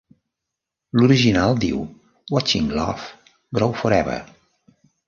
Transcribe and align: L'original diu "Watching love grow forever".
L'original 0.99 1.53
diu 1.65 1.83
"Watching 2.35 2.73
love 2.81 3.07
grow 3.59 3.73
forever". 3.85 4.21